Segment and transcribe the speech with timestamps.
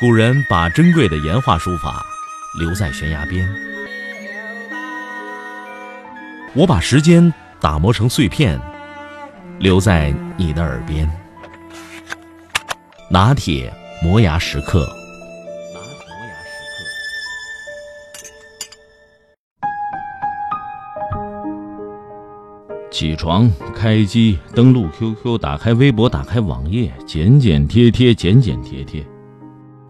[0.00, 2.06] 古人把珍贵的岩画书法
[2.56, 3.52] 留在悬崖边，
[6.54, 8.60] 我把时间打磨成碎片，
[9.58, 11.10] 留在你的耳边。
[13.10, 14.88] 拿铁磨牙时刻。
[22.92, 29.04] 起床，开机，登录 QQ，打开微博，打开网页，剪剪贴贴，剪剪贴贴。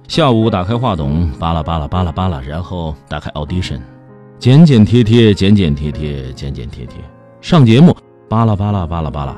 [0.09, 3.79] 下午打开话筒，巴拉巴拉巴拉巴拉，然后打开 Audition，
[4.39, 6.97] 剪剪贴贴，剪剪贴贴，剪剪贴贴。
[7.43, 7.95] 上节目，
[8.27, 9.37] 巴拉巴拉巴拉巴拉。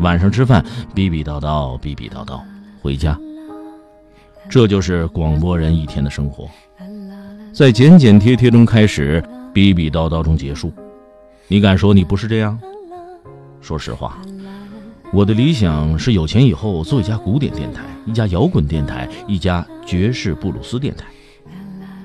[0.00, 2.40] 晚上吃饭，逼逼叨叨，逼逼叨叨。
[2.82, 3.16] 回家，
[4.48, 6.48] 这就是广播人一天的生活，
[7.52, 10.72] 在剪剪贴贴中开始，逼逼叨叨中结束。
[11.46, 12.58] 你敢说你不是这样？
[13.60, 14.18] 说实话，
[15.12, 21.06] 我的理想是有钱以后做一家古典电台，一家摇滚电台，一家爵士布鲁斯电台。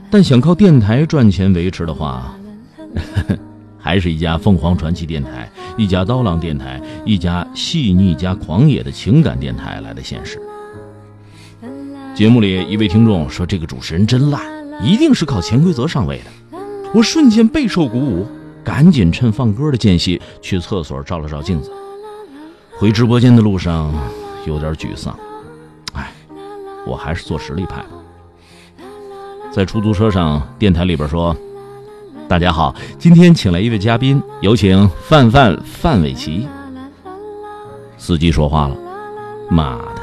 [0.10, 2.34] 但想靠电台赚钱维持的话，
[3.78, 10.40] 还是一家凤凰传奇电台，一家刀郎电台，一家细腻加狂野的情感电台来的现实。
[12.16, 14.42] 节目里一位听众说：“这个主持人真烂，
[14.82, 16.60] 一定是靠潜规则上位的。”
[16.96, 18.26] 我瞬间备受鼓舞。
[18.66, 21.70] 赶紧趁放歌的间隙去厕所照了照镜子，
[22.78, 23.94] 回直播间的路上
[24.48, 25.14] 有点沮丧。
[26.86, 27.88] 我还是做实力派吧。
[29.52, 31.36] 在出租车上，电台里边说
[32.28, 36.48] ：“大家好，今天请来一位嘉宾，有请范范范玮琪。”
[37.98, 38.76] 司机说话了
[39.50, 40.02] ：“妈的，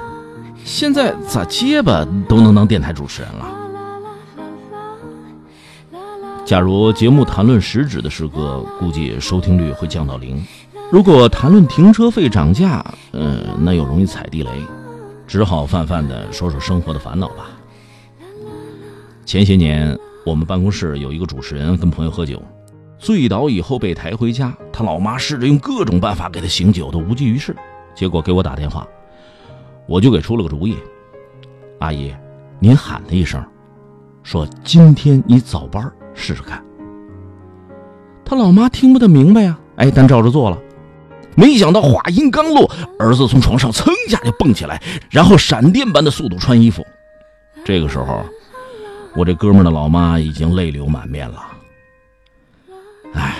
[0.64, 3.47] 现在咋结巴都能当电台主持人了？”
[6.47, 10.42] 假如节目谈论实指的诗歌，估计收听率会降到零。
[10.91, 14.50] 如果谈论停车费涨价，嗯，那又容易踩地雷，
[15.31, 17.50] 只好泛泛的说说生活的烦恼吧。
[19.25, 22.42] 前些年，我们办公室有一个主持人跟朋友喝酒，
[22.98, 27.55] 醉倒以后被抬回家，他老妈试着用各种办法给他醒酒，都无济于事。
[27.94, 28.84] 结果给我打电话，
[29.87, 30.77] 我就给出了个主意：
[31.78, 32.12] 阿姨，
[32.59, 33.41] 您喊他一声，
[34.25, 35.88] 说今天你早班。
[36.12, 36.60] 试试看，
[38.25, 40.59] 他老妈听不得明白呀，哎，但照着做了。
[41.37, 46.87] 没想到话音刚落，儿子从床上噌一下就蹦起来，然后闪电般的速度穿衣服。
[47.65, 48.25] 这个时候，
[49.15, 51.47] 我这哥们的老妈已经泪流满面了。
[53.15, 53.37] 哎，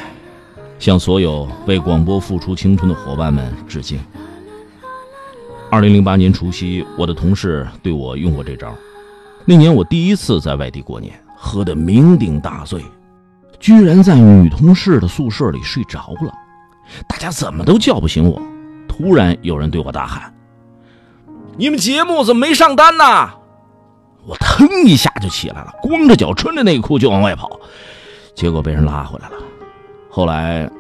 [0.79, 3.99] 向所有为广播付出青春的伙伴们致敬。
[5.71, 8.75] 二零零八年除夕，我的同事对我用过这招。
[9.45, 11.13] 那年我第一次在外地过年。
[11.43, 12.85] 喝得酩酊大醉，
[13.59, 16.31] 居然在女同事的宿舍里睡着了。
[17.07, 18.41] 大家怎么都叫不醒我。
[18.89, 20.33] 突然有人对我大喊
[21.57, 23.05] ：“你们节目怎么没上单呢？”
[24.27, 27.59] 我腾一下就起来了，光着脚穿着内裤就往外跑，
[28.35, 29.37] 结果被人拉回来了。
[30.11, 30.71] 后来，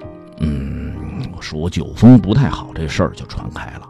[0.40, 0.94] 嗯，
[1.34, 3.88] 我说我酒风不太好，这事儿就传开了。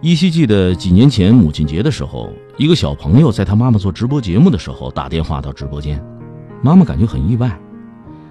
[0.00, 6.04] 依稀记得几年前母亲节的时候，一个小朋友在他妈妈做直播节目的时候打电话到直播间，
[6.60, 7.56] 妈妈感觉很意外。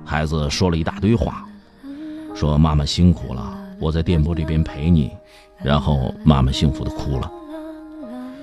[0.05, 1.45] 孩子说了一大堆话，
[2.35, 5.11] 说妈妈辛苦了，我在电波这边陪你。
[5.63, 7.31] 然后妈妈幸福的哭了。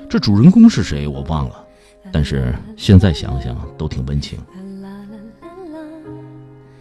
[0.08, 1.64] 这主人公是谁我忘了，
[2.10, 4.38] 但是现在想想都挺温情。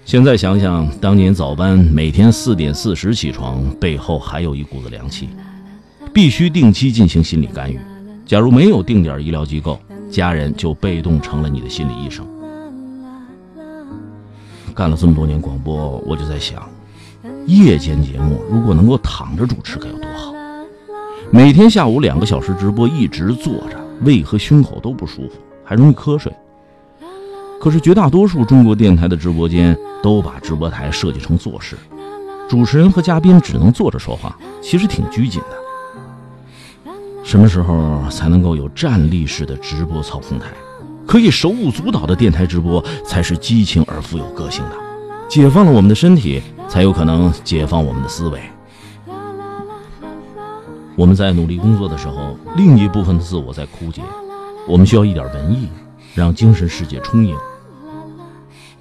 [0.06, 5.28] 现在想想，当年早班每天四点四十起床，背后还有一股子凉气。
[6.13, 7.78] 必须定期进行心理干预。
[8.25, 9.78] 假如没有定点医疗机构，
[10.09, 12.25] 家人就被动成了你的心理医生。
[14.74, 16.68] 干了这么多年广播，我就在想，
[17.46, 20.34] 夜间节目如果能够躺着主持该有多好。
[21.31, 25.31] 每天下午两个小时直播，一直坐着，胃和胸口都不舒服，
[25.63, 26.34] 还容易瞌睡。
[27.62, 31.78] 可是绝大多数中国电台的直播间都把直播台设计成坐式，
[32.47, 36.94] 主持人和嘉宾只能坐着说话，其实挺拘谨的。
[37.23, 40.47] 什么时候才能够有站立式的直播操控台？
[41.09, 44.76] 可以手舞足蹈的电台直播才是激情而富有个性的。
[45.28, 48.40] 解放了我们的身体，才有可能解放我们的思维。
[50.96, 54.03] 我们在努力工作的时候，另一部分的自我在枯竭。
[54.67, 55.67] 我们需要一点文艺，
[56.14, 57.35] 让精神世界充盈。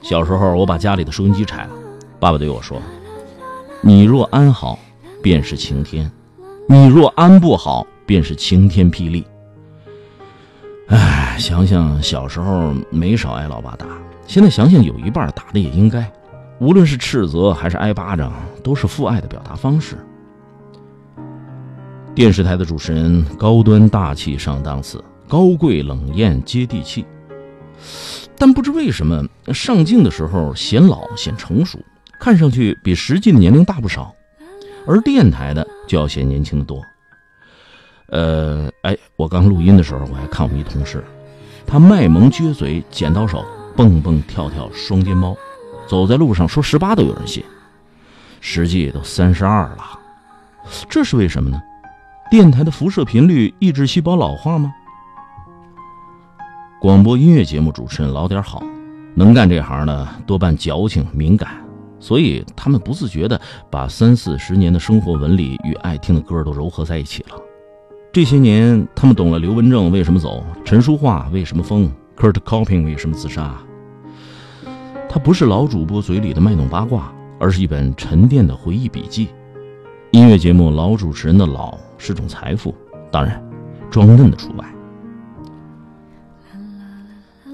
[0.02, 1.70] 小时候，我把家里的收音机拆了，
[2.20, 2.78] 爸爸对我说
[3.80, 4.78] ：“你若安好，
[5.22, 6.06] 便是晴天；
[6.68, 9.22] 你若安不好。”便是晴天霹雳。
[10.86, 13.86] 哎，想想小时候没少挨老爸打，
[14.26, 16.10] 现在想想有一半打的也应该。
[16.58, 18.32] 无论是斥责还是挨巴掌，
[18.64, 19.96] 都是父爱的表达方式。
[22.14, 27.06] 电视台的主持人高端大气上档次，高贵冷艳接地气。
[28.36, 29.24] 但不知为什么，
[29.54, 31.78] 上镜的时候显老显成熟，
[32.18, 34.12] 看上去比实际的年龄大不少，
[34.86, 36.82] 而电台的就要显年轻的多。
[38.08, 41.04] 呃，哎，我刚录音的时候，我还看我们一同事，
[41.70, 43.44] 他卖萌撅嘴，剪刀手，
[43.76, 45.36] 蹦蹦跳跳，双肩包，
[45.86, 47.44] 走在路上说十八都有人信，
[48.40, 50.00] 实际都三十二了，
[50.88, 51.60] 这是为什么呢？
[52.30, 54.72] 电台的辐射频率抑制细胞老化吗？
[56.80, 58.62] 广播音乐节目主持人老点好，
[59.14, 61.50] 能干这行的多半矫情敏感，
[62.00, 63.38] 所以他们不自觉地
[63.70, 67.36] 把三四十年的生活纹理与爱听的歌都糅合在一起了。
[68.10, 73.54] 这些年，他们懂了刘文正为什么走，陈淑桦为什么疯，Kurt Cobain 为什么自杀。
[75.08, 79.28] 他不是老主播嘴里的卖弄八卦，而是一本沉淀的回忆笔记。
[80.10, 82.74] 音乐节目老主持人的老是种财富，
[83.10, 83.42] 当然，
[83.90, 84.64] 装嫩的除外。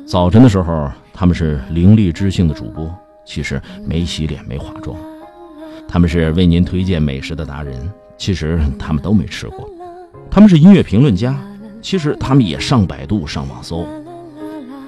[0.06, 2.88] 早晨的时候，他们是伶俐知性的主播，
[3.26, 4.96] 其实没洗脸没化妆；
[5.88, 9.68] 他们是为您推荐美食的达人，其实他们都没吃过。
[10.34, 11.32] 他们是音乐评论家，
[11.80, 13.86] 其实他们也上百度上网搜；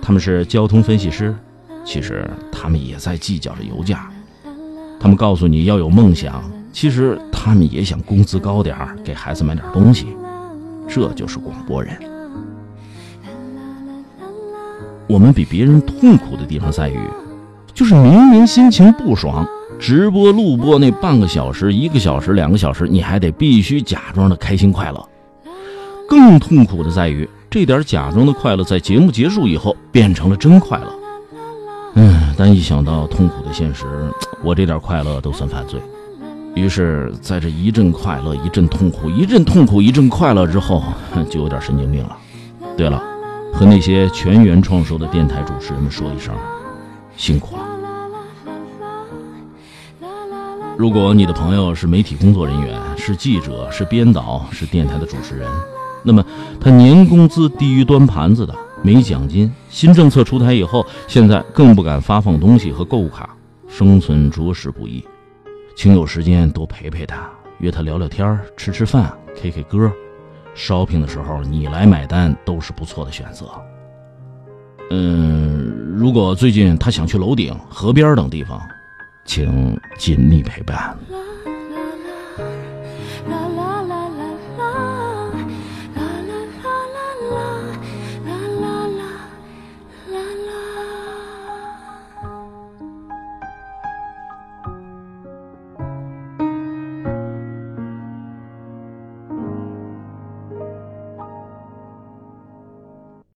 [0.03, 1.33] 他们是交通分析师，
[1.85, 3.97] 其实他们也在计较着油价；
[4.99, 10.09] 他们告诉你要有梦想，其实他们也想工资高点，给孩子买点东西。
[10.89, 11.97] 这就是广播人。
[15.07, 16.99] 我们比别人痛苦的地方在于，
[17.73, 19.47] 就是明明心情不爽，
[19.79, 25.09] 直播录播那半个小时、一个小时、两个小时，你还得必须假装的开心快乐。
[26.08, 30.93] 更痛苦的在于，这点假装的快乐在节目结束以后变成了真快乐。
[31.94, 33.85] 嗯，但一想到痛苦的现实，
[34.43, 35.81] 我这点快乐都算犯罪。
[36.55, 40.82] 于是，在这一阵快乐、一阵痛苦、一阵痛苦、一阵快乐之后，
[41.29, 42.17] 就有点神经病了。
[42.76, 43.02] 对了，
[43.52, 46.35] 和那些全员创收的电台主持人们说一声，
[47.17, 47.62] 辛苦了。
[50.79, 55.50] 如果你的朋友是媒体工作人员，是记者，是编导，是电台的主持人。
[56.06, 56.25] 那么，
[56.61, 59.53] 他年工资低于端盘子的，没奖金。
[59.69, 63.37] 新政策出台以后，现在更不敢发放东西和购物卡，
[63.67, 65.05] 生存着实不易。
[65.75, 69.93] 请有时间多陪陪他，约他聊聊天吃吃饭，K K 歌。
[70.55, 73.47] shopping 的时候你来买单都是不错的选择。
[74.91, 78.59] 嗯，如果最近他想去楼顶、河边等地方，
[79.26, 80.97] 请尽力陪伴。